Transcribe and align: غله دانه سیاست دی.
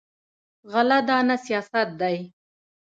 غله 0.71 0.99
دانه 1.07 1.35
سیاست 1.45 1.89
دی. 1.99 2.17